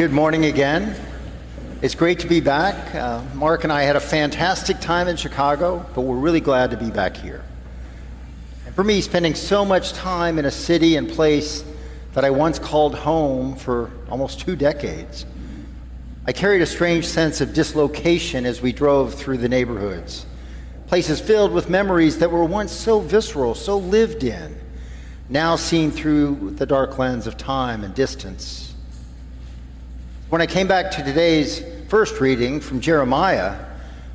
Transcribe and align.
Good 0.00 0.12
morning 0.12 0.46
again. 0.46 0.96
It's 1.82 1.94
great 1.94 2.20
to 2.20 2.26
be 2.26 2.40
back. 2.40 2.94
Uh, 2.94 3.22
Mark 3.34 3.64
and 3.64 3.70
I 3.70 3.82
had 3.82 3.96
a 3.96 4.00
fantastic 4.00 4.80
time 4.80 5.08
in 5.08 5.16
Chicago, 5.16 5.84
but 5.94 6.00
we're 6.00 6.16
really 6.16 6.40
glad 6.40 6.70
to 6.70 6.78
be 6.78 6.90
back 6.90 7.18
here. 7.18 7.44
And 8.64 8.74
for 8.74 8.82
me, 8.82 9.02
spending 9.02 9.34
so 9.34 9.62
much 9.62 9.92
time 9.92 10.38
in 10.38 10.46
a 10.46 10.50
city 10.50 10.96
and 10.96 11.06
place 11.06 11.62
that 12.14 12.24
I 12.24 12.30
once 12.30 12.58
called 12.58 12.94
home 12.94 13.56
for 13.56 13.90
almost 14.08 14.40
two 14.40 14.56
decades, 14.56 15.26
I 16.26 16.32
carried 16.32 16.62
a 16.62 16.66
strange 16.66 17.06
sense 17.06 17.42
of 17.42 17.52
dislocation 17.52 18.46
as 18.46 18.62
we 18.62 18.72
drove 18.72 19.12
through 19.12 19.36
the 19.36 19.50
neighborhoods. 19.50 20.24
Places 20.86 21.20
filled 21.20 21.52
with 21.52 21.68
memories 21.68 22.20
that 22.20 22.30
were 22.30 22.46
once 22.46 22.72
so 22.72 23.00
visceral, 23.00 23.54
so 23.54 23.76
lived 23.76 24.24
in, 24.24 24.58
now 25.28 25.56
seen 25.56 25.90
through 25.90 26.52
the 26.52 26.64
dark 26.64 26.96
lens 26.96 27.26
of 27.26 27.36
time 27.36 27.84
and 27.84 27.94
distance. 27.94 28.69
When 30.30 30.40
I 30.40 30.46
came 30.46 30.68
back 30.68 30.92
to 30.92 31.02
today's 31.02 31.60
first 31.88 32.20
reading 32.20 32.60
from 32.60 32.80
Jeremiah, 32.80 33.56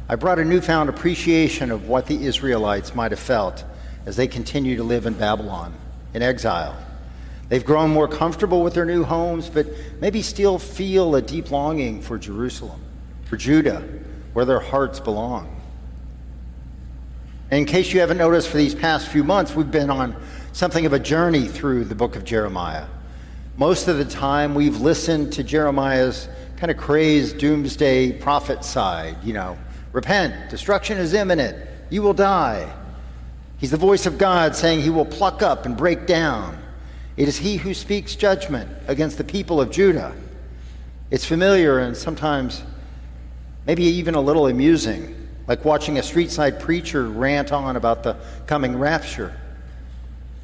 I 0.07 0.15
brought 0.15 0.39
a 0.39 0.45
newfound 0.45 0.87
appreciation 0.87 1.71
of 1.71 1.89
what 1.89 2.05
the 2.05 2.23
Israelites 2.23 2.95
might 2.95 3.11
have 3.11 3.19
felt 3.19 3.65
as 4.05 4.15
they 4.15 4.25
continue 4.25 4.77
to 4.77 4.83
live 4.83 5.07
in 5.07 5.13
Babylon, 5.15 5.73
in 6.13 6.21
exile. 6.21 6.73
They've 7.49 7.65
grown 7.65 7.89
more 7.91 8.07
comfortable 8.07 8.63
with 8.63 8.73
their 8.73 8.85
new 8.85 9.03
homes, 9.03 9.49
but 9.49 9.67
maybe 9.99 10.21
still 10.21 10.57
feel 10.57 11.15
a 11.15 11.21
deep 11.21 11.51
longing 11.51 12.01
for 12.01 12.17
Jerusalem, 12.17 12.79
for 13.25 13.35
Judah, 13.35 13.85
where 14.31 14.45
their 14.45 14.61
hearts 14.61 15.01
belong. 15.01 15.53
And 17.51 17.59
in 17.59 17.65
case 17.65 17.91
you 17.91 17.99
haven't 17.99 18.19
noticed, 18.19 18.47
for 18.47 18.55
these 18.55 18.73
past 18.73 19.09
few 19.09 19.25
months, 19.25 19.53
we've 19.53 19.69
been 19.69 19.89
on 19.89 20.15
something 20.53 20.85
of 20.85 20.93
a 20.93 20.99
journey 20.99 21.49
through 21.49 21.83
the 21.83 21.95
book 21.95 22.15
of 22.15 22.23
Jeremiah. 22.23 22.85
Most 23.57 23.87
of 23.87 23.97
the 23.97 24.03
time, 24.03 24.53
we've 24.53 24.81
listened 24.81 25.31
to 25.33 25.43
Jeremiah's 25.43 26.27
kind 26.57 26.69
of 26.69 26.75
crazed 26.75 27.37
doomsday 27.37 28.11
prophet 28.11 28.65
side. 28.65 29.15
You 29.23 29.31
know, 29.31 29.57
repent, 29.93 30.49
destruction 30.49 30.97
is 30.97 31.13
imminent, 31.13 31.57
you 31.89 32.01
will 32.01 32.13
die. 32.13 32.69
He's 33.57 33.71
the 33.71 33.77
voice 33.77 34.05
of 34.05 34.17
God 34.17 34.57
saying 34.57 34.81
he 34.81 34.89
will 34.89 35.05
pluck 35.05 35.41
up 35.41 35.65
and 35.65 35.77
break 35.77 36.05
down. 36.05 36.61
It 37.15 37.29
is 37.29 37.37
he 37.37 37.55
who 37.55 37.73
speaks 37.73 38.15
judgment 38.15 38.69
against 38.87 39.17
the 39.17 39.23
people 39.23 39.61
of 39.61 39.71
Judah. 39.71 40.13
It's 41.09 41.23
familiar 41.23 41.79
and 41.79 41.95
sometimes 41.95 42.61
maybe 43.65 43.83
even 43.83 44.15
a 44.15 44.21
little 44.21 44.47
amusing, 44.47 45.29
like 45.47 45.63
watching 45.63 45.97
a 45.97 46.03
street 46.03 46.29
side 46.29 46.59
preacher 46.59 47.07
rant 47.07 47.53
on 47.53 47.77
about 47.77 48.03
the 48.03 48.17
coming 48.47 48.77
rapture. 48.77 49.33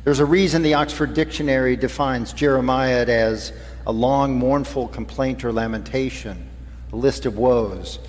There's 0.04 0.20
a 0.20 0.26
reason 0.26 0.64
the 0.64 0.74
Oxford 0.74 1.14
Dictionary 1.14 1.76
defines 1.76 2.34
Jeremiah 2.34 3.06
as 3.06 3.54
a 3.86 3.92
long, 3.92 4.36
mournful 4.36 4.88
complaint 4.88 5.46
or 5.46 5.52
lamentation, 5.52 6.50
a 6.92 6.96
list 6.96 7.28
of 7.28 7.38
woes. 7.38 8.00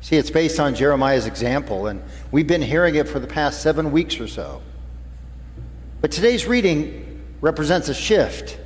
See, 0.00 0.16
it's 0.16 0.30
based 0.30 0.58
on 0.58 0.74
Jeremiah's 0.74 1.26
example, 1.26 1.86
and 1.86 2.02
we've 2.32 2.48
been 2.48 2.62
hearing 2.62 2.96
it 2.96 3.08
for 3.08 3.20
the 3.20 3.28
past 3.28 3.62
seven 3.62 3.92
weeks 3.92 4.18
or 4.18 4.26
so. 4.26 4.62
But 6.00 6.10
today's 6.10 6.46
reading 6.46 7.22
represents 7.40 7.88
a 7.88 7.94
shift. 7.94 8.58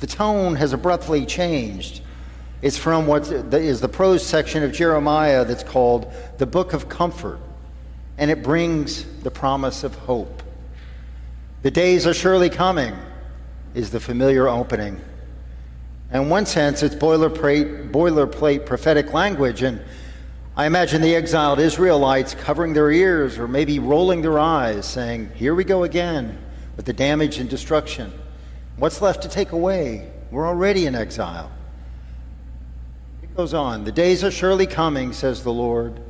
The 0.00 0.06
tone 0.06 0.54
has 0.56 0.74
abruptly 0.74 1.24
changed. 1.24 2.02
It's 2.60 2.76
from 2.76 3.06
what 3.06 3.32
is 3.32 3.80
the 3.80 3.88
prose 3.88 4.24
section 4.24 4.62
of 4.62 4.72
Jeremiah 4.72 5.46
that's 5.46 5.62
called 5.62 6.12
the 6.36 6.46
Book 6.46 6.74
of 6.74 6.90
Comfort, 6.90 7.40
and 8.18 8.30
it 8.30 8.42
brings 8.42 9.04
the 9.20 9.30
promise 9.30 9.82
of 9.82 9.94
hope. 9.94 10.42
The 11.62 11.70
days 11.72 12.06
are 12.06 12.14
surely 12.14 12.50
coming, 12.50 12.94
is 13.74 13.90
the 13.90 13.98
familiar 13.98 14.48
opening. 14.48 15.00
In 16.12 16.28
one 16.28 16.46
sense, 16.46 16.84
it's 16.84 16.94
boilerplate, 16.94 17.90
boilerplate 17.90 18.64
prophetic 18.64 19.12
language, 19.12 19.62
and 19.62 19.80
I 20.56 20.66
imagine 20.66 21.02
the 21.02 21.16
exiled 21.16 21.58
Israelites 21.58 22.34
covering 22.34 22.74
their 22.74 22.90
ears 22.92 23.38
or 23.38 23.48
maybe 23.48 23.80
rolling 23.80 24.22
their 24.22 24.38
eyes, 24.38 24.86
saying, 24.86 25.30
Here 25.34 25.54
we 25.54 25.64
go 25.64 25.82
again 25.82 26.38
with 26.76 26.86
the 26.86 26.92
damage 26.92 27.38
and 27.38 27.50
destruction. 27.50 28.12
What's 28.76 29.02
left 29.02 29.22
to 29.22 29.28
take 29.28 29.50
away? 29.50 30.10
We're 30.30 30.46
already 30.46 30.86
in 30.86 30.94
exile. 30.94 31.50
It 33.22 33.36
goes 33.36 33.52
on 33.52 33.82
The 33.82 33.92
days 33.92 34.22
are 34.22 34.30
surely 34.30 34.66
coming, 34.66 35.12
says 35.12 35.42
the 35.42 35.52
Lord 35.52 36.00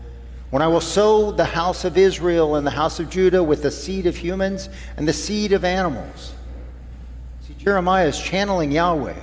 when 0.50 0.62
I 0.62 0.68
will 0.68 0.80
sow 0.80 1.30
the 1.30 1.44
house 1.44 1.84
of 1.84 1.98
Israel 1.98 2.56
and 2.56 2.66
the 2.66 2.70
house 2.70 3.00
of 3.00 3.10
Judah 3.10 3.42
with 3.42 3.62
the 3.62 3.70
seed 3.70 4.06
of 4.06 4.16
humans 4.16 4.68
and 4.96 5.06
the 5.06 5.12
seed 5.12 5.52
of 5.52 5.64
animals. 5.64 6.32
See, 7.46 7.54
Jeremiah 7.54 8.06
is 8.06 8.18
channeling 8.18 8.72
Yahweh, 8.72 9.20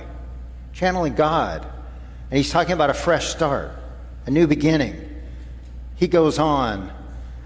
channeling 0.72 1.14
God, 1.14 1.66
and 2.30 2.36
he's 2.36 2.50
talking 2.50 2.72
about 2.72 2.90
a 2.90 2.94
fresh 2.94 3.28
start, 3.28 3.72
a 4.26 4.30
new 4.30 4.46
beginning. 4.46 5.02
He 5.96 6.06
goes 6.06 6.38
on, 6.38 6.92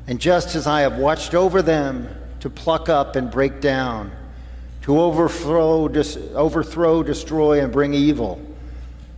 and 0.06 0.20
just 0.20 0.54
as 0.54 0.66
I 0.66 0.82
have 0.82 0.98
watched 0.98 1.34
over 1.34 1.62
them 1.62 2.08
to 2.40 2.50
pluck 2.50 2.88
up 2.88 3.16
and 3.16 3.30
break 3.30 3.60
down, 3.60 4.12
to 4.82 4.98
overthrow, 4.98 5.88
dis- 5.88 6.18
overthrow, 6.34 7.02
destroy, 7.02 7.62
and 7.62 7.72
bring 7.72 7.94
evil, 7.94 8.40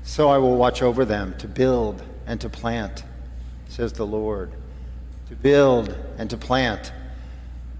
so 0.05 0.29
I 0.29 0.39
will 0.39 0.56
watch 0.56 0.83
over 0.83 1.05
them 1.05 1.34
to 1.39 1.49
build 1.49 2.03
and 2.27 2.41
to 2.41 2.49
plant 2.49 3.05
says 3.72 3.94
the 3.94 4.06
Lord. 4.06 4.53
To 5.28 5.34
build 5.34 5.97
and 6.19 6.28
to 6.28 6.37
plant. 6.37 6.93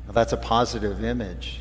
Well, 0.07 0.15
that's 0.15 0.33
a 0.33 0.39
positive 0.39 1.05
image. 1.05 1.61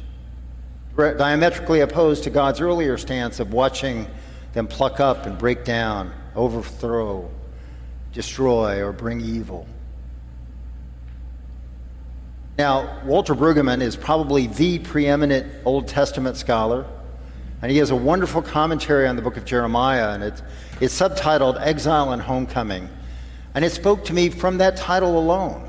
Diametrically 0.95 1.81
opposed 1.81 2.23
to 2.23 2.29
God's 2.29 2.61
earlier 2.61 2.97
stance 2.97 3.41
of 3.41 3.51
watching 3.51 4.07
them 4.53 4.67
pluck 4.67 5.01
up 5.01 5.25
and 5.25 5.37
break 5.37 5.65
down, 5.65 6.13
overthrow, 6.33 7.29
destroy, 8.13 8.81
or 8.81 8.93
bring 8.93 9.19
evil. 9.19 9.67
Now, 12.57 13.01
Walter 13.03 13.35
Brueggemann 13.35 13.81
is 13.81 13.97
probably 13.97 14.47
the 14.47 14.79
preeminent 14.79 15.51
Old 15.65 15.89
Testament 15.89 16.37
scholar, 16.37 16.85
and 17.61 17.69
he 17.69 17.77
has 17.79 17.89
a 17.89 17.95
wonderful 17.95 18.41
commentary 18.41 19.07
on 19.07 19.17
the 19.17 19.21
book 19.21 19.35
of 19.35 19.43
Jeremiah, 19.43 20.11
and 20.11 20.23
it's, 20.23 20.41
it's 20.79 20.97
subtitled 20.97 21.59
Exile 21.59 22.13
and 22.13 22.21
Homecoming. 22.21 22.87
And 23.53 23.65
it 23.65 23.71
spoke 23.71 24.05
to 24.05 24.13
me 24.13 24.29
from 24.29 24.57
that 24.59 24.77
title 24.77 25.19
alone. 25.19 25.67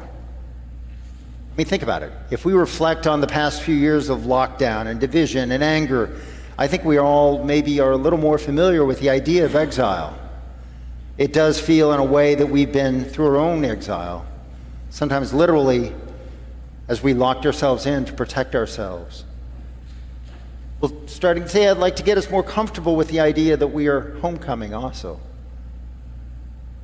I 1.53 1.57
mean, 1.57 1.67
think 1.67 1.83
about 1.83 2.03
it. 2.03 2.13
If 2.31 2.45
we 2.45 2.53
reflect 2.53 3.07
on 3.07 3.21
the 3.21 3.27
past 3.27 3.63
few 3.63 3.75
years 3.75 4.09
of 4.09 4.21
lockdown 4.21 4.87
and 4.87 4.99
division 5.01 5.53
and 5.53 5.63
anger, 5.63 6.19
I 6.57 6.67
think 6.67 6.85
we 6.85 6.99
all 6.99 7.45
maybe 7.45 7.81
are 7.81 7.93
a 7.93 7.97
little 7.97 8.19
more 8.19 8.39
familiar 8.39 8.85
with 8.85 9.01
the 9.01 9.11
idea 9.11 9.45
of 9.45 9.55
exile. 9.55 10.19
It 11.19 11.33
does 11.33 11.61
feel 11.61 11.93
in 11.93 12.01
a 12.01 12.05
way 12.05 12.35
that 12.35 12.47
we've 12.47 12.73
been 12.73 13.05
through 13.05 13.27
our 13.27 13.37
own 13.37 13.65
exile, 13.65 14.25
sometimes 14.91 15.35
literally 15.35 15.93
as 16.89 17.03
we 17.03 17.15
locked 17.15 17.45
ourselves 17.45 17.85
in 17.85 18.05
to 18.07 18.13
protect 18.13 18.55
ourselves. 18.55 19.25
Well, 20.81 20.93
starting 21.07 21.45
today, 21.45 21.69
I'd 21.69 21.77
like 21.77 21.97
to 21.97 22.03
get 22.03 22.17
us 22.17 22.31
more 22.31 22.43
comfortable 22.43 22.97
with 22.97 23.09
the 23.09 23.21
idea 23.21 23.57
that 23.57 23.69
we 23.69 23.89
are 23.89 24.17
homecoming 24.21 24.73
also 24.73 25.21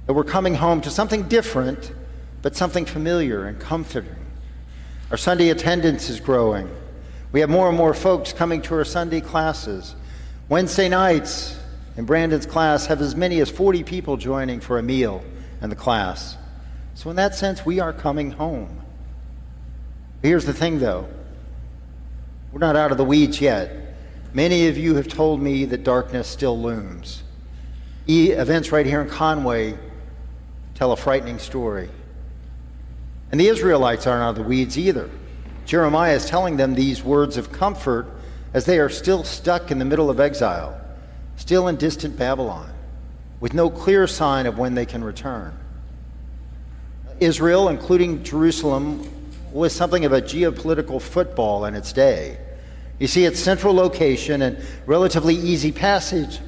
that 0.09 0.15
we're 0.15 0.25
coming 0.25 0.55
home 0.55 0.81
to 0.81 0.89
something 0.89 1.25
different, 1.25 1.93
but 2.41 2.57
something 2.57 2.87
familiar 2.87 3.45
and 3.45 3.61
comforting. 3.61 4.17
Our 5.11 5.19
Sunday 5.19 5.51
attendance 5.51 6.09
is 6.09 6.19
growing. 6.19 6.75
We 7.31 7.41
have 7.41 7.51
more 7.51 7.69
and 7.69 7.77
more 7.77 7.93
folks 7.93 8.33
coming 8.33 8.63
to 8.63 8.75
our 8.77 8.87
Sunday 8.87 9.21
classes. 9.21 9.95
Wednesday 10.49 10.89
nights 10.89 11.61
in 11.99 12.07
Brandon's 12.07 12.47
class 12.47 12.87
have 12.87 13.03
as 13.03 13.17
many 13.17 13.39
as 13.41 13.51
40 13.51 13.85
people 13.85 14.17
joining 14.17 14.61
for 14.61 14.79
a 14.79 14.83
meal 14.83 15.23
in 15.61 15.69
the 15.69 15.77
class. 15.77 16.39
So, 16.95 17.11
in 17.11 17.17
that 17.17 17.35
sense, 17.35 17.67
we 17.67 17.79
are 17.79 17.93
coming 17.93 18.31
home. 18.31 18.81
Here's 20.23 20.47
the 20.47 20.55
thing, 20.55 20.79
though 20.79 21.07
we're 22.51 22.61
not 22.61 22.77
out 22.77 22.93
of 22.93 22.97
the 22.97 23.05
weeds 23.05 23.43
yet. 23.43 23.95
Many 24.33 24.69
of 24.69 24.79
you 24.79 24.95
have 24.95 25.07
told 25.07 25.43
me 25.43 25.67
that 25.67 25.85
darkness 25.85 26.29
still 26.29 26.59
looms. 26.59 27.23
E- 28.09 28.31
events 28.31 28.73
right 28.73 28.87
here 28.87 29.03
in 29.03 29.11
Conway 29.11 29.77
tell 30.79 30.93
a 30.93 30.97
frightening 30.97 31.41
story. 31.41 31.89
And 33.33 33.41
the 33.41 33.49
Israelites 33.49 34.07
aren't 34.07 34.23
out 34.23 34.31
of 34.31 34.37
the 34.37 34.43
weeds 34.45 34.79
either. 34.79 35.11
Jeremiah 35.67 36.15
is 36.15 36.27
telling 36.27 36.57
them 36.57 36.75
these 36.75 37.03
words 37.03 37.37
of 37.37 37.51
comfort 37.51 38.07
as 38.55 38.65
they 38.65 38.79
are 38.79 38.89
still 38.89 39.25
stuck 39.25 39.73
in 39.73 39.81
the 39.81 39.85
middle 39.85 40.09
of 40.09 40.21
exile, 40.21 40.81
still 41.35 41.67
in 41.67 41.75
distant 41.75 42.17
Babylon, 42.17 42.73
with 43.41 43.55
no 43.55 43.69
clear 43.69 44.07
sign 44.07 44.47
of 44.47 44.57
when 44.57 44.75
they 44.75 44.87
can 44.87 45.03
return. 45.03 45.53
Israel, 47.19 47.71
including 47.71 48.23
Jerusalem, 48.23 49.11
was 49.53 49.75
something 49.75 50.05
of 50.05 50.13
a 50.13 50.23
geopolitical 50.23 51.03
football 51.03 51.65
in 51.65 51.75
its 51.75 51.93
day. 51.93 52.39
You 53.01 53.09
see, 53.09 53.25
its 53.25 53.41
central 53.41 53.75
location 53.75 54.43
and 54.43 54.65
relatively 54.87 55.35
easy 55.35 55.73
passage 55.73 56.39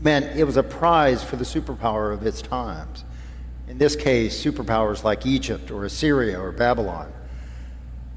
meant 0.00 0.38
it 0.38 0.44
was 0.44 0.56
a 0.56 0.62
prize 0.62 1.24
for 1.24 1.34
the 1.34 1.44
superpower 1.44 2.12
of 2.12 2.24
its 2.24 2.40
times 2.40 3.04
in 3.68 3.78
this 3.78 3.96
case, 3.96 4.42
superpowers 4.42 5.04
like 5.04 5.26
Egypt 5.26 5.70
or 5.70 5.84
Assyria 5.84 6.38
or 6.38 6.52
Babylon. 6.52 7.12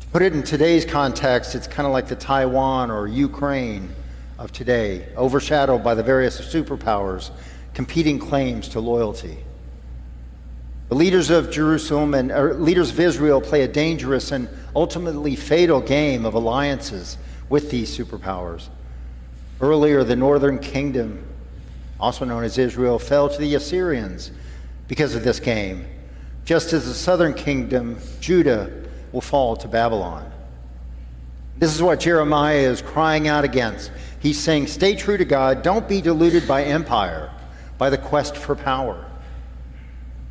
To 0.02 0.08
put 0.08 0.22
it 0.22 0.34
in 0.34 0.44
today's 0.44 0.86
context, 0.86 1.56
it's 1.56 1.68
kind 1.68 1.86
of 1.86 1.94
like 1.94 2.08
the 2.08 2.16
Taiwan 2.16 2.92
or 2.92 3.08
Ukraine 3.08 3.90
of 4.38 4.52
today, 4.52 5.08
overshadowed 5.16 5.84
by 5.84 5.96
the 5.96 6.04
various 6.04 6.40
superpowers 6.40 7.32
competing 7.74 8.20
claims 8.20 8.68
to 8.70 8.80
loyalty. 8.80 9.38
The 10.90 10.96
leaders 10.96 11.30
of 11.30 11.52
Jerusalem 11.52 12.14
and 12.14 12.32
er, 12.32 12.54
leaders 12.54 12.92
of 12.92 13.00
Israel 13.00 13.42
play 13.42 13.64
a 13.64 13.68
dangerous 13.68 14.32
and 14.32 14.48
ultimately 14.76 15.36
fatal 15.36 15.82
game 15.82 16.26
of 16.26 16.34
alliances 16.34 17.18
with 17.50 17.70
these 17.70 17.96
superpowers. 17.96 18.70
Earlier, 19.60 20.04
the 20.04 20.16
northern 20.16 20.60
kingdom, 20.60 21.26
also 22.00 22.26
known 22.26 22.44
as 22.44 22.58
Israel, 22.58 23.00
fell 23.00 23.28
to 23.28 23.38
the 23.38 23.56
Assyrians 23.56 24.32
because 24.88 25.16
of 25.16 25.24
this 25.24 25.40
game, 25.40 25.86
just 26.46 26.74
as 26.74 26.86
the 26.86 26.94
southern 26.94 27.34
kingdom, 27.34 27.98
Judah, 28.20 28.72
will 29.12 29.22
fall 29.22 29.56
to 29.58 29.68
Babylon. 29.68 30.32
This 31.58 31.74
is 31.74 31.82
what 31.82 32.00
Jeremiah 32.00 32.58
is 32.58 32.82
crying 32.82 33.28
out 33.28 33.44
against. 33.44 33.92
He's 34.20 34.40
saying, 34.40 34.68
Stay 34.68 34.96
true 34.96 35.18
to 35.18 35.26
God, 35.26 35.64
don't 35.64 35.88
be 35.88 36.02
deluded 36.02 36.48
by 36.48 36.64
empire, 36.64 37.32
by 37.78 37.90
the 37.90 37.98
quest 37.98 38.38
for 38.38 38.56
power. 38.56 39.04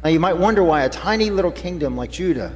Now, 0.04 0.10
you 0.10 0.20
might 0.20 0.36
wonder 0.36 0.62
why 0.62 0.82
a 0.82 0.88
tiny 0.88 1.30
little 1.30 1.50
kingdom 1.50 1.96
like 1.96 2.12
Judah 2.12 2.54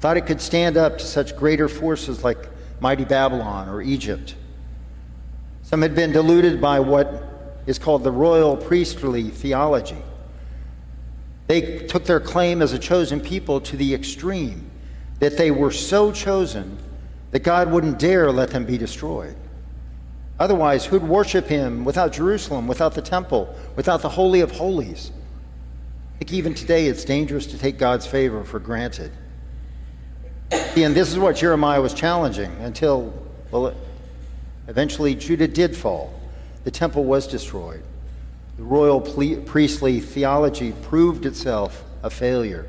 thought 0.00 0.16
it 0.16 0.26
could 0.26 0.40
stand 0.40 0.76
up 0.76 0.98
to 0.98 1.04
such 1.04 1.36
greater 1.36 1.68
forces 1.68 2.24
like 2.24 2.48
mighty 2.80 3.04
Babylon 3.04 3.68
or 3.68 3.82
Egypt. 3.82 4.34
Some 5.62 5.82
had 5.82 5.94
been 5.94 6.12
deluded 6.12 6.60
by 6.60 6.80
what 6.80 7.24
is 7.66 7.78
called 7.78 8.04
the 8.04 8.12
royal 8.12 8.56
priestly 8.56 9.28
theology. 9.28 10.02
They 11.48 11.78
took 11.86 12.04
their 12.04 12.20
claim 12.20 12.62
as 12.62 12.72
a 12.72 12.78
chosen 12.78 13.20
people 13.20 13.60
to 13.62 13.76
the 13.76 13.94
extreme, 13.94 14.70
that 15.18 15.36
they 15.36 15.50
were 15.50 15.72
so 15.72 16.12
chosen 16.12 16.78
that 17.32 17.40
God 17.40 17.72
wouldn't 17.72 17.98
dare 17.98 18.30
let 18.30 18.50
them 18.50 18.64
be 18.64 18.78
destroyed. 18.78 19.34
Otherwise, 20.38 20.84
who'd 20.84 21.02
worship 21.02 21.48
him 21.48 21.84
without 21.84 22.12
Jerusalem, 22.12 22.68
without 22.68 22.94
the 22.94 23.02
temple, 23.02 23.52
without 23.74 24.02
the 24.02 24.08
Holy 24.08 24.40
of 24.40 24.52
Holies? 24.52 25.10
I 26.14 26.18
think 26.18 26.32
even 26.32 26.54
today 26.54 26.86
it's 26.86 27.04
dangerous 27.04 27.46
to 27.46 27.58
take 27.58 27.78
God's 27.78 28.06
favor 28.06 28.44
for 28.44 28.58
granted. 28.58 29.10
And 30.50 30.94
this 30.94 31.10
is 31.10 31.18
what 31.18 31.36
Jeremiah 31.36 31.80
was 31.80 31.94
challenging 31.94 32.52
until, 32.60 33.12
well, 33.50 33.74
eventually 34.68 35.14
Judah 35.14 35.48
did 35.48 35.76
fall. 35.76 36.12
The 36.64 36.70
temple 36.70 37.04
was 37.04 37.26
destroyed. 37.26 37.82
The 38.58 38.64
royal 38.64 39.00
priestly 39.00 40.00
theology 40.00 40.72
proved 40.82 41.24
itself 41.24 41.84
a 42.02 42.10
failure. 42.10 42.66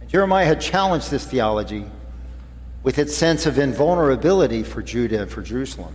And 0.00 0.08
Jeremiah 0.08 0.46
had 0.46 0.60
challenged 0.60 1.10
this 1.10 1.26
theology 1.26 1.84
with 2.84 3.00
its 3.00 3.16
sense 3.16 3.46
of 3.46 3.58
invulnerability 3.58 4.62
for 4.62 4.80
Judah 4.80 5.22
and 5.22 5.30
for 5.30 5.42
Jerusalem. 5.42 5.94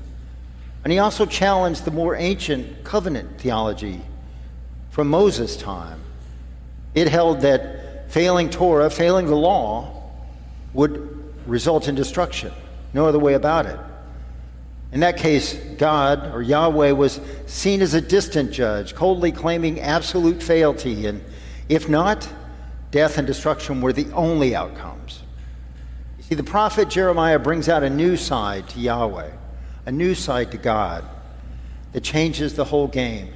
And 0.84 0.92
he 0.92 1.00
also 1.00 1.26
challenged 1.26 1.86
the 1.86 1.92
more 1.92 2.16
ancient 2.18 2.84
covenant 2.84 3.40
theology 3.40 4.02
from 4.90 5.08
Moses' 5.08 5.56
time. 5.56 6.02
It 6.94 7.08
held 7.08 7.42
that 7.42 8.12
failing 8.12 8.50
Torah, 8.50 8.90
failing 8.90 9.28
the 9.28 9.36
law, 9.36 10.12
would 10.74 11.34
result 11.46 11.88
in 11.88 11.96
destruction. 11.96 12.52
No 12.94 13.06
other 13.06 13.20
way 13.20 13.36
about 13.36 13.68
it. 13.68 13.80
In 14.92 15.02
that 15.02 15.18
case, 15.18 15.54
God 15.78 16.34
or 16.34 16.42
Yahweh 16.42 16.92
was 16.92 17.20
seen 17.46 17.82
as 17.82 17.94
a 17.94 18.02
distant 18.02 18.52
judge, 18.52 18.96
coldly 18.96 19.32
claiming 19.32 19.80
absolute 19.82 20.42
fealty, 20.42 21.08
and 21.08 21.24
if 21.68 21.90
not, 21.90 22.28
death 22.92 23.18
and 23.18 23.28
destruction 23.28 23.82
were 23.82 23.92
the 23.92 24.10
only 24.14 24.56
outcomes. 24.56 25.24
You 26.18 26.24
see, 26.24 26.36
the 26.36 26.44
prophet 26.44 26.90
Jeremiah 26.90 27.38
brings 27.38 27.68
out 27.68 27.84
a 27.84 27.90
new 27.90 28.16
side 28.16 28.70
to 28.70 28.80
Yahweh, 28.80 29.32
a 29.86 29.92
new 29.92 30.16
side 30.16 30.52
to 30.52 30.58
God 30.58 31.04
that 31.92 32.04
changes 32.04 32.54
the 32.54 32.64
whole 32.64 32.88
game. 32.88 33.34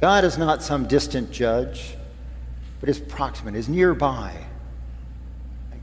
God 0.00 0.24
is 0.24 0.36
not 0.36 0.62
some 0.62 0.86
distant 0.86 1.30
judge, 1.32 1.96
but 2.80 2.88
is 2.88 2.98
proximate, 2.98 3.54
is 3.54 3.68
nearby. 3.68 4.36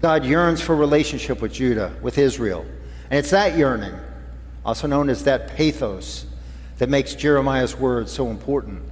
God 0.02 0.26
yearns 0.26 0.62
for 0.62 0.76
relationship 0.76 1.42
with 1.42 1.54
Judah, 1.54 1.96
with 2.02 2.18
Israel. 2.18 2.66
And 3.10 3.18
it's 3.18 3.32
that 3.32 3.58
yearning, 3.58 3.94
also 4.70 4.86
known 4.86 5.10
as 5.10 5.24
that 5.24 5.48
pathos, 5.56 6.28
that 6.78 6.90
makes 6.90 7.16
Jeremiah's 7.16 7.76
words 7.76 8.12
so 8.12 8.30
important 8.30 8.84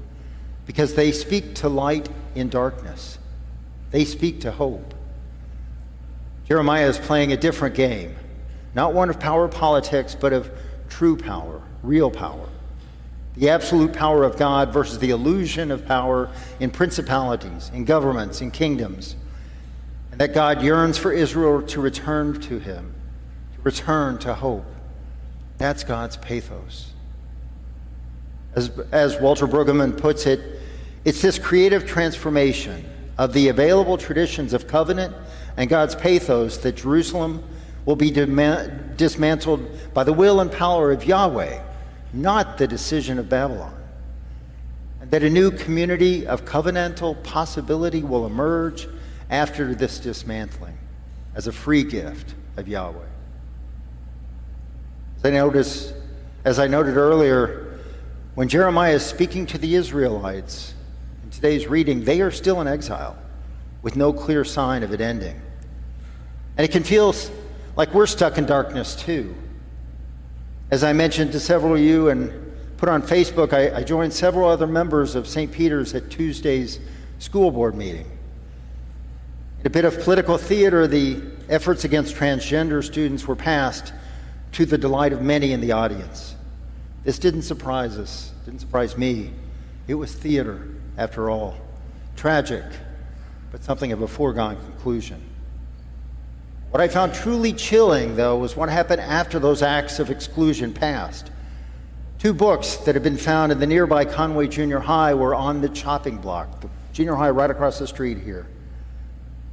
because 0.65 0.95
they 0.95 1.11
speak 1.11 1.53
to 1.53 1.69
light 1.69 2.09
in 2.33 2.49
darkness. 2.49 3.19
They 3.91 4.03
speak 4.03 4.41
to 4.41 4.51
hope. 4.51 4.95
Jeremiah 6.47 6.87
is 6.87 6.97
playing 6.97 7.31
a 7.31 7.37
different 7.37 7.75
game, 7.75 8.15
not 8.73 8.95
one 8.95 9.11
of 9.11 9.19
power 9.19 9.47
politics, 9.47 10.17
but 10.19 10.33
of 10.33 10.49
true 10.89 11.15
power, 11.15 11.61
real 11.83 12.09
power. 12.09 12.49
The 13.35 13.51
absolute 13.51 13.93
power 13.93 14.23
of 14.23 14.35
God 14.35 14.73
versus 14.73 14.97
the 14.97 15.11
illusion 15.11 15.69
of 15.69 15.85
power 15.85 16.31
in 16.59 16.71
principalities, 16.71 17.69
in 17.71 17.85
governments, 17.85 18.41
in 18.41 18.49
kingdoms 18.49 19.15
And 20.09 20.19
that 20.19 20.33
God 20.33 20.63
yearns 20.63 20.97
for 20.97 21.13
Israel 21.13 21.61
to 21.61 21.79
return 21.79 22.41
to 22.41 22.57
him, 22.57 22.95
to 23.53 23.61
return 23.61 24.17
to 24.19 24.33
hope. 24.33 24.65
That's 25.57 25.83
God's 25.83 26.17
pathos. 26.17 26.91
As, 28.55 28.69
as 28.91 29.19
Walter 29.19 29.47
Brueggemann 29.47 29.97
puts 29.97 30.25
it, 30.25 30.59
it's 31.05 31.21
this 31.21 31.39
creative 31.39 31.85
transformation 31.85 32.85
of 33.17 33.33
the 33.33 33.47
available 33.49 33.97
traditions 33.97 34.53
of 34.53 34.67
covenant 34.67 35.15
and 35.55 35.69
God's 35.69 35.95
pathos 35.95 36.57
that 36.59 36.75
Jerusalem 36.75 37.43
will 37.85 37.95
be 37.95 38.11
dismantled 38.11 39.93
by 39.93 40.03
the 40.03 40.13
will 40.13 40.41
and 40.41 40.51
power 40.51 40.91
of 40.91 41.05
Yahweh, 41.05 41.61
not 42.13 42.57
the 42.57 42.67
decision 42.67 43.17
of 43.17 43.29
Babylon. 43.29 43.73
And 45.01 45.09
that 45.11 45.23
a 45.23 45.29
new 45.29 45.51
community 45.51 46.27
of 46.27 46.45
covenantal 46.45 47.23
possibility 47.23 48.03
will 48.03 48.25
emerge 48.25 48.87
after 49.29 49.73
this 49.73 49.99
dismantling 49.99 50.77
as 51.35 51.47
a 51.47 51.51
free 51.51 51.83
gift 51.83 52.35
of 52.57 52.67
Yahweh. 52.67 53.05
As 55.17 55.25
I, 55.25 55.29
notice, 55.31 55.93
as 56.45 56.59
I 56.59 56.67
noted 56.67 56.95
earlier, 56.95 57.79
when 58.35 58.47
Jeremiah 58.47 58.93
is 58.93 59.05
speaking 59.05 59.47
to 59.47 59.57
the 59.57 59.73
Israelites 59.73 60.75
in 61.23 61.31
today's 61.31 61.65
reading, 61.65 62.03
they 62.03 62.21
are 62.21 62.29
still 62.29 62.61
in 62.61 62.67
exile 62.67 63.17
with 63.81 63.95
no 63.95 64.13
clear 64.13 64.43
sign 64.43 64.83
of 64.83 64.93
it 64.93 65.01
ending. 65.01 65.41
And 66.55 66.63
it 66.63 66.71
can 66.71 66.83
feel 66.83 67.15
like 67.75 67.93
we're 67.95 68.05
stuck 68.05 68.37
in 68.37 68.45
darkness 68.45 68.95
too. 68.95 69.35
As 70.69 70.83
I 70.83 70.93
mentioned 70.93 71.31
to 71.31 71.39
several 71.39 71.73
of 71.73 71.79
you 71.79 72.09
and 72.09 72.31
put 72.77 72.87
on 72.87 73.01
Facebook, 73.01 73.53
I, 73.53 73.77
I 73.77 73.83
joined 73.83 74.13
several 74.13 74.47
other 74.47 74.67
members 74.67 75.15
of 75.15 75.27
St. 75.27 75.51
Peter's 75.51 75.95
at 75.95 76.11
Tuesday's 76.11 76.79
school 77.17 77.49
board 77.49 77.73
meeting. 77.73 78.05
In 79.61 79.67
a 79.67 79.69
bit 79.71 79.83
of 79.83 79.99
political 80.01 80.37
theater, 80.37 80.85
the 80.85 81.21
efforts 81.49 81.85
against 81.85 82.15
transgender 82.15 82.83
students 82.83 83.27
were 83.27 83.35
passed 83.35 83.93
to 84.57 84.65
the 84.65 84.75
delight 84.75 85.13
of 85.13 85.21
many 85.21 85.51
in 85.51 85.61
the 85.61 85.71
audience. 85.71 86.33
This 87.03 87.19
didn't 87.19 87.43
surprise 87.43 87.99
us, 87.99 88.31
didn't 88.43 88.59
surprise 88.59 88.97
me. 88.97 89.29
It 89.87 89.93
was 89.93 90.11
theater, 90.11 90.67
after 90.97 91.29
all. 91.29 91.55
Tragic, 92.15 92.63
but 93.51 93.63
something 93.63 93.91
of 93.91 94.01
a 94.01 94.07
foregone 94.07 94.55
conclusion. 94.55 95.21
What 96.71 96.81
I 96.81 96.87
found 96.87 97.13
truly 97.13 97.53
chilling, 97.53 98.15
though, 98.15 98.39
was 98.39 98.57
what 98.57 98.69
happened 98.69 98.99
after 98.99 99.37
those 99.37 99.61
acts 99.61 99.99
of 99.99 100.09
exclusion 100.09 100.73
passed. 100.73 101.29
Two 102.17 102.33
books 102.33 102.77
that 102.77 102.95
had 102.95 103.03
been 103.03 103.15
found 103.15 103.51
in 103.51 103.59
the 103.59 103.67
nearby 103.67 104.05
Conway 104.05 104.47
Junior 104.47 104.79
High 104.79 105.13
were 105.13 105.35
on 105.35 105.61
the 105.61 105.69
chopping 105.69 106.17
block, 106.17 106.61
the 106.61 106.69
junior 106.93 107.13
high 107.13 107.29
right 107.29 107.51
across 107.51 107.77
the 107.77 107.85
street 107.85 108.17
here 108.17 108.47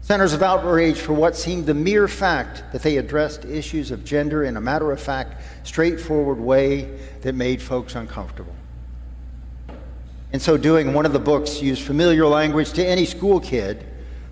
centers 0.04 0.34
of 0.34 0.42
outrage 0.42 0.99
for 0.99 1.14
what 1.14 1.34
seemed 1.34 1.64
the 1.64 1.73
mere 1.73 2.06
fact 2.06 2.62
that 2.73 2.82
they 2.82 2.99
addressed 2.99 3.46
issues 3.46 3.90
of 3.90 4.04
gender 4.04 4.44
in 4.44 4.58
a 4.58 4.61
matter 4.61 4.92
of 4.92 5.00
fact, 5.00 5.40
straightforward 5.66 6.38
way 6.38 6.82
that 7.23 7.34
made 7.34 7.62
folks 7.62 7.94
uncomfortable. 7.94 8.54
In 10.30 10.40
so 10.40 10.58
doing, 10.58 10.92
one 10.92 11.06
of 11.06 11.14
the 11.14 11.18
books 11.18 11.62
used 11.62 11.80
familiar 11.80 12.26
language 12.26 12.75
to 12.75 12.87
any 12.87 13.06
school 13.06 13.40
kid, 13.40 13.87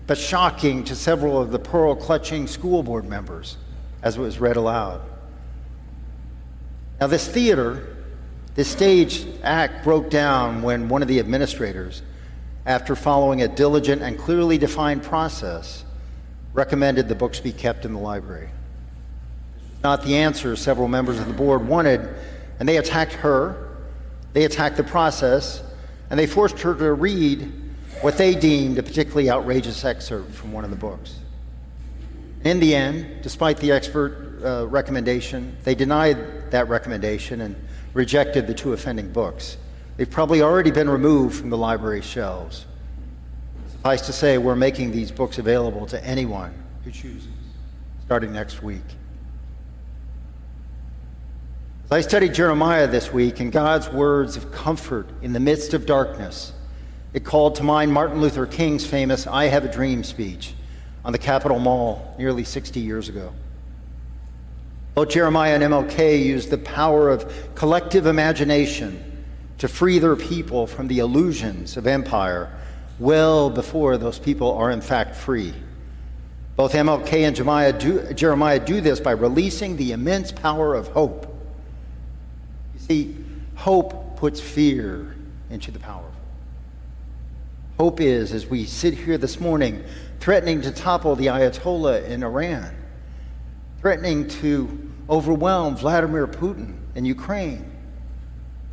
but 0.05 0.15
shocking 0.15 0.83
to 0.83 0.95
several 0.95 1.41
of 1.41 1.49
the 1.49 1.57
pearl 1.57 1.95
clutching 1.95 2.45
school 2.45 2.83
board 2.83 3.05
members 3.05 3.57
as 4.03 4.15
it 4.15 4.21
was 4.21 4.39
read 4.39 4.57
aloud. 4.57 5.01
Now, 7.01 7.07
this 7.07 7.27
theater, 7.27 7.97
this 8.53 8.67
stage 8.67 9.25
act 9.41 9.83
broke 9.83 10.11
down 10.11 10.61
when 10.61 10.87
one 10.87 11.01
of 11.01 11.07
the 11.07 11.19
administrators 11.19 12.03
after 12.65 12.95
following 12.95 13.41
a 13.41 13.47
diligent 13.47 14.01
and 14.01 14.17
clearly 14.17 14.57
defined 14.57 15.03
process, 15.03 15.83
recommended 16.53 17.09
the 17.09 17.15
books 17.15 17.39
be 17.39 17.51
kept 17.51 17.85
in 17.85 17.93
the 17.93 17.99
library. 17.99 18.49
Not 19.83 20.03
the 20.03 20.17
answer 20.17 20.55
several 20.55 20.87
members 20.87 21.19
of 21.19 21.27
the 21.27 21.33
board 21.33 21.67
wanted, 21.67 22.07
and 22.59 22.69
they 22.69 22.77
attacked 22.77 23.13
her, 23.13 23.69
they 24.31 24.45
attacked 24.45 24.77
the 24.77 24.83
process, 24.83 25.61
and 26.09 26.19
they 26.19 26.27
forced 26.27 26.59
her 26.61 26.73
to 26.75 26.93
read 26.93 27.51
what 28.01 28.17
they 28.17 28.35
deemed 28.35 28.77
a 28.77 28.83
particularly 28.83 29.29
outrageous 29.29 29.83
excerpt 29.83 30.31
from 30.33 30.51
one 30.51 30.63
of 30.63 30.69
the 30.69 30.75
books. 30.75 31.19
In 32.43 32.59
the 32.59 32.75
end, 32.75 33.21
despite 33.21 33.57
the 33.57 33.71
expert 33.71 34.41
uh, 34.43 34.67
recommendation, 34.67 35.55
they 35.63 35.75
denied 35.75 36.51
that 36.51 36.67
recommendation 36.67 37.41
and 37.41 37.55
rejected 37.93 38.47
the 38.47 38.53
two 38.53 38.73
offending 38.73 39.11
books, 39.11 39.57
They've 39.97 40.09
probably 40.09 40.41
already 40.41 40.71
been 40.71 40.89
removed 40.89 41.35
from 41.35 41.49
the 41.49 41.57
library 41.57 42.01
shelves. 42.01 42.65
Suffice 43.69 44.01
to 44.07 44.13
say, 44.13 44.37
we're 44.37 44.55
making 44.55 44.91
these 44.91 45.11
books 45.11 45.37
available 45.37 45.85
to 45.87 46.03
anyone 46.03 46.53
who 46.83 46.91
chooses, 46.91 47.27
starting 48.05 48.33
next 48.33 48.63
week. 48.63 48.81
As 51.85 51.91
I 51.91 52.01
studied 52.01 52.33
Jeremiah 52.33 52.87
this 52.87 53.13
week 53.13 53.39
and 53.39 53.51
God's 53.51 53.89
words 53.89 54.35
of 54.35 54.51
comfort 54.51 55.07
in 55.21 55.33
the 55.33 55.39
midst 55.39 55.73
of 55.73 55.85
darkness, 55.85 56.53
it 57.13 57.23
called 57.23 57.55
to 57.55 57.63
mind 57.63 57.93
Martin 57.93 58.19
Luther 58.19 58.47
King's 58.47 58.85
famous 58.85 59.27
I 59.27 59.45
Have 59.45 59.65
a 59.65 59.71
Dream 59.71 60.03
speech 60.03 60.53
on 61.05 61.11
the 61.11 61.19
Capitol 61.19 61.59
Mall 61.59 62.15
nearly 62.17 62.43
60 62.43 62.79
years 62.79 63.09
ago. 63.09 63.31
Both 64.95 65.09
Jeremiah 65.09 65.53
and 65.53 65.63
MLK 65.63 66.23
used 66.23 66.49
the 66.49 66.57
power 66.57 67.09
of 67.09 67.53
collective 67.53 68.07
imagination 68.07 69.12
to 69.59 69.67
free 69.67 69.99
their 69.99 70.15
people 70.15 70.67
from 70.67 70.87
the 70.87 70.99
illusions 70.99 71.77
of 71.77 71.87
empire 71.87 72.51
well 72.99 73.49
before 73.49 73.97
those 73.97 74.19
people 74.19 74.53
are 74.53 74.71
in 74.71 74.81
fact 74.81 75.15
free. 75.15 75.53
Both 76.55 76.73
MLK 76.73 77.13
and 77.27 77.35
Jeremiah 77.35 77.73
do, 77.73 78.13
Jeremiah 78.13 78.59
do 78.59 78.81
this 78.81 78.99
by 78.99 79.11
releasing 79.11 79.75
the 79.75 79.91
immense 79.91 80.31
power 80.31 80.75
of 80.75 80.87
hope. 80.89 81.25
You 82.75 82.79
see, 82.79 83.17
hope 83.55 84.17
puts 84.17 84.39
fear 84.39 85.15
into 85.49 85.71
the 85.71 85.79
powerful. 85.79 86.11
Hope 87.79 87.99
is, 87.99 88.33
as 88.33 88.45
we 88.45 88.65
sit 88.65 88.93
here 88.93 89.17
this 89.17 89.39
morning, 89.39 89.83
threatening 90.19 90.61
to 90.61 90.71
topple 90.71 91.15
the 91.15 91.25
Ayatollah 91.27 92.05
in 92.07 92.23
Iran, 92.23 92.75
threatening 93.81 94.27
to 94.27 94.91
overwhelm 95.09 95.75
Vladimir 95.75 96.27
Putin 96.27 96.75
in 96.93 97.03
Ukraine. 97.05 97.72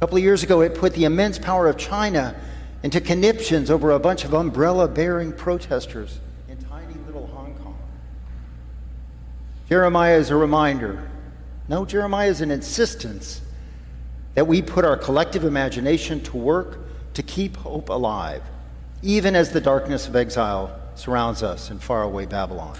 A 0.00 0.06
couple 0.06 0.16
of 0.16 0.24
years 0.24 0.42
ago, 0.42 0.62
it 0.62 0.74
put 0.74 0.94
the 0.94 1.04
immense 1.04 1.38
power 1.38 1.68
of 1.68 1.76
China 1.76 2.34
into 2.82 3.02
conniptions 3.02 3.70
over 3.70 3.90
a 3.90 3.98
bunch 3.98 4.24
of 4.24 4.32
umbrella 4.32 4.88
bearing 4.88 5.30
protesters 5.30 6.20
in 6.48 6.56
tiny 6.56 6.94
little 7.04 7.26
Hong 7.26 7.54
Kong. 7.56 7.76
Jeremiah 9.68 10.16
is 10.16 10.30
a 10.30 10.36
reminder. 10.36 11.06
No, 11.68 11.84
Jeremiah 11.84 12.30
is 12.30 12.40
an 12.40 12.50
insistence 12.50 13.42
that 14.32 14.46
we 14.46 14.62
put 14.62 14.86
our 14.86 14.96
collective 14.96 15.44
imagination 15.44 16.22
to 16.22 16.38
work 16.38 16.78
to 17.12 17.22
keep 17.22 17.58
hope 17.58 17.90
alive, 17.90 18.42
even 19.02 19.36
as 19.36 19.50
the 19.50 19.60
darkness 19.60 20.08
of 20.08 20.16
exile 20.16 20.80
surrounds 20.94 21.42
us 21.42 21.70
in 21.70 21.78
faraway 21.78 22.24
Babylon. 22.24 22.74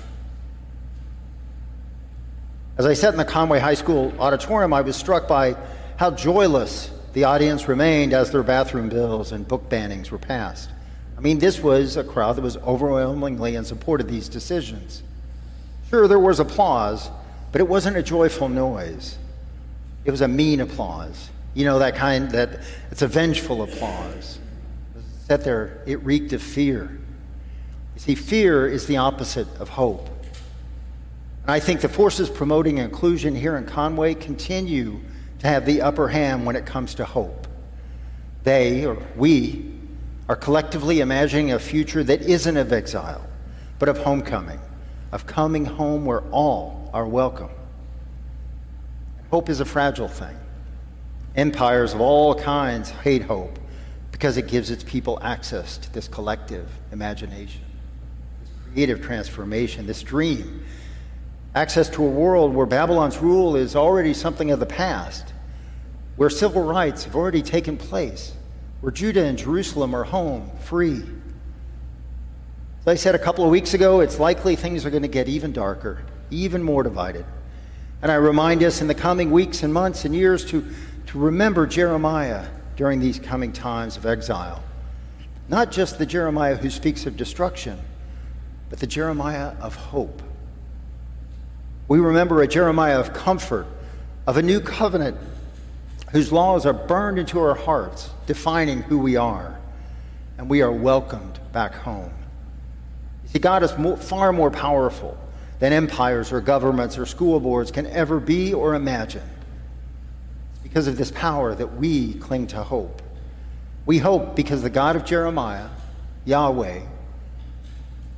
As 2.78 2.86
I 2.86 2.94
sat 2.94 3.12
in 3.12 3.18
the 3.18 3.26
Conway 3.26 3.58
High 3.58 3.74
School 3.74 4.14
auditorium, 4.18 4.72
I 4.72 4.80
was 4.80 4.96
struck 4.96 5.28
by 5.28 5.54
how 5.98 6.12
joyless 6.12 6.90
the 7.12 7.24
audience 7.24 7.66
remained 7.66 8.12
as 8.12 8.30
their 8.30 8.42
bathroom 8.42 8.88
bills 8.88 9.32
and 9.32 9.46
book 9.46 9.68
bannings 9.68 10.10
were 10.10 10.18
passed. 10.18 10.70
I 11.16 11.20
mean, 11.20 11.38
this 11.38 11.60
was 11.60 11.96
a 11.96 12.04
crowd 12.04 12.36
that 12.36 12.42
was 12.42 12.56
overwhelmingly 12.58 13.56
in 13.56 13.64
support 13.64 14.00
of 14.00 14.08
these 14.08 14.28
decisions. 14.28 15.02
Sure, 15.90 16.06
there 16.06 16.18
was 16.18 16.40
applause, 16.40 17.10
but 17.52 17.60
it 17.60 17.68
wasn't 17.68 17.96
a 17.96 18.02
joyful 18.02 18.48
noise. 18.48 19.18
It 20.04 20.10
was 20.10 20.20
a 20.20 20.28
mean 20.28 20.60
applause. 20.60 21.30
You 21.52 21.64
know, 21.64 21.80
that 21.80 21.96
kind 21.96 22.30
that 22.30 22.60
it's 22.90 23.02
a 23.02 23.08
vengeful 23.08 23.62
applause. 23.62 24.38
Sat 25.26 25.44
there, 25.44 25.82
it 25.84 26.02
reeked 26.04 26.32
of 26.32 26.42
fear. 26.42 26.98
You 27.94 28.00
see, 28.00 28.14
fear 28.14 28.66
is 28.66 28.86
the 28.86 28.96
opposite 28.96 29.48
of 29.58 29.68
hope. 29.68 30.08
And 31.42 31.50
I 31.50 31.60
think 31.60 31.80
the 31.80 31.88
forces 31.88 32.30
promoting 32.30 32.78
inclusion 32.78 33.34
here 33.34 33.56
in 33.56 33.66
Conway 33.66 34.14
continue 34.14 35.00
to 35.40 35.46
have 35.46 35.66
the 35.66 35.82
upper 35.82 36.08
hand 36.08 36.46
when 36.46 36.56
it 36.56 36.66
comes 36.66 36.94
to 36.94 37.04
hope. 37.04 37.46
They, 38.44 38.86
or 38.86 38.96
we, 39.16 39.70
are 40.28 40.36
collectively 40.36 41.00
imagining 41.00 41.52
a 41.52 41.58
future 41.58 42.04
that 42.04 42.22
isn't 42.22 42.56
of 42.56 42.72
exile, 42.72 43.26
but 43.78 43.88
of 43.88 43.98
homecoming, 43.98 44.60
of 45.12 45.26
coming 45.26 45.64
home 45.64 46.04
where 46.04 46.20
all 46.30 46.88
are 46.94 47.06
welcome. 47.06 47.50
Hope 49.30 49.48
is 49.48 49.60
a 49.60 49.64
fragile 49.64 50.08
thing. 50.08 50.36
Empires 51.36 51.94
of 51.94 52.00
all 52.00 52.34
kinds 52.34 52.90
hate 52.90 53.22
hope 53.22 53.58
because 54.12 54.36
it 54.36 54.48
gives 54.48 54.70
its 54.70 54.84
people 54.84 55.18
access 55.22 55.78
to 55.78 55.92
this 55.92 56.06
collective 56.06 56.68
imagination, 56.92 57.62
this 58.42 58.50
creative 58.66 59.00
transformation, 59.00 59.86
this 59.86 60.02
dream 60.02 60.64
access 61.54 61.88
to 61.90 62.04
a 62.04 62.08
world 62.08 62.54
where 62.54 62.66
Babylon's 62.66 63.18
rule 63.18 63.56
is 63.56 63.74
already 63.74 64.14
something 64.14 64.50
of 64.50 64.60
the 64.60 64.66
past, 64.66 65.32
where 66.16 66.30
civil 66.30 66.62
rights 66.62 67.04
have 67.04 67.16
already 67.16 67.42
taken 67.42 67.76
place, 67.76 68.32
where 68.80 68.92
Judah 68.92 69.24
and 69.24 69.36
Jerusalem 69.36 69.94
are 69.94 70.04
home, 70.04 70.50
free. 70.60 71.02
As 72.80 72.86
I 72.86 72.94
said 72.94 73.14
a 73.14 73.18
couple 73.18 73.44
of 73.44 73.50
weeks 73.50 73.74
ago, 73.74 74.00
it's 74.00 74.18
likely 74.18 74.54
things 74.56 74.86
are 74.86 74.90
going 74.90 75.02
to 75.02 75.08
get 75.08 75.28
even 75.28 75.52
darker, 75.52 76.02
even 76.30 76.62
more 76.62 76.82
divided. 76.82 77.26
And 78.02 78.10
I 78.10 78.14
remind 78.14 78.62
us 78.62 78.80
in 78.80 78.86
the 78.86 78.94
coming 78.94 79.30
weeks 79.30 79.62
and 79.62 79.74
months 79.74 80.04
and 80.04 80.14
years 80.14 80.44
to, 80.46 80.64
to 81.06 81.18
remember 81.18 81.66
Jeremiah 81.66 82.46
during 82.76 83.00
these 83.00 83.18
coming 83.18 83.52
times 83.52 83.96
of 83.96 84.06
exile. 84.06 84.62
Not 85.48 85.72
just 85.72 85.98
the 85.98 86.06
Jeremiah 86.06 86.56
who 86.56 86.70
speaks 86.70 87.04
of 87.06 87.16
destruction, 87.16 87.78
but 88.70 88.78
the 88.78 88.86
Jeremiah 88.86 89.52
of 89.60 89.74
hope 89.74 90.22
we 91.90 91.98
remember 91.98 92.40
a 92.40 92.46
Jeremiah 92.46 93.00
of 93.00 93.12
comfort, 93.12 93.66
of 94.24 94.36
a 94.36 94.42
new 94.42 94.60
covenant 94.60 95.16
whose 96.12 96.30
laws 96.30 96.64
are 96.64 96.72
burned 96.72 97.18
into 97.18 97.40
our 97.40 97.56
hearts, 97.56 98.10
defining 98.28 98.82
who 98.82 98.96
we 98.96 99.16
are, 99.16 99.58
and 100.38 100.48
we 100.48 100.62
are 100.62 100.70
welcomed 100.70 101.40
back 101.52 101.74
home. 101.74 102.12
You 103.24 103.30
see, 103.30 103.38
God 103.40 103.64
is 103.64 103.76
more, 103.76 103.96
far 103.96 104.32
more 104.32 104.52
powerful 104.52 105.18
than 105.58 105.72
empires 105.72 106.30
or 106.30 106.40
governments 106.40 106.96
or 106.96 107.06
school 107.06 107.40
boards 107.40 107.72
can 107.72 107.88
ever 107.88 108.20
be 108.20 108.54
or 108.54 108.76
imagine. 108.76 109.28
It's 110.52 110.62
because 110.62 110.86
of 110.86 110.96
this 110.96 111.10
power 111.10 111.56
that 111.56 111.74
we 111.74 112.14
cling 112.14 112.46
to 112.48 112.62
hope. 112.62 113.02
We 113.84 113.98
hope 113.98 114.36
because 114.36 114.62
the 114.62 114.70
God 114.70 114.94
of 114.94 115.04
Jeremiah, 115.04 115.66
Yahweh, 116.24 116.82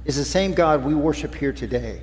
is 0.05 0.17
the 0.17 0.27
same 0.27 0.53
God 0.53 0.85
we 0.85 0.95
worship 0.95 1.35
here 1.35 1.55
today 1.55 2.03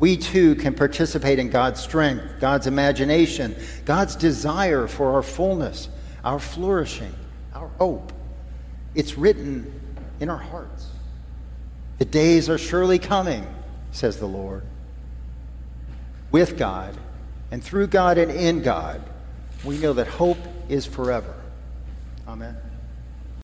we 0.00 0.16
too 0.16 0.54
can 0.54 0.74
participate 0.74 1.38
in 1.38 1.50
God's 1.50 1.80
strength, 1.80 2.24
God's 2.40 2.66
imagination, 2.66 3.54
God's 3.84 4.16
desire 4.16 4.86
for 4.86 5.12
our 5.12 5.22
fullness, 5.22 5.90
our 6.24 6.38
flourishing, 6.38 7.14
our 7.54 7.68
hope. 7.78 8.12
It's 8.94 9.18
written 9.18 9.72
in 10.18 10.30
our 10.30 10.38
hearts. 10.38 10.86
The 11.98 12.06
days 12.06 12.48
are 12.48 12.56
surely 12.56 12.98
coming, 12.98 13.46
says 13.92 14.16
the 14.16 14.26
Lord. 14.26 14.62
With 16.32 16.56
God 16.56 16.96
and 17.50 17.62
through 17.62 17.88
God 17.88 18.16
and 18.16 18.30
in 18.30 18.62
God, 18.62 19.02
we 19.64 19.76
know 19.78 19.92
that 19.92 20.06
hope 20.06 20.38
is 20.70 20.86
forever. 20.86 21.34
Amen. 22.26 22.56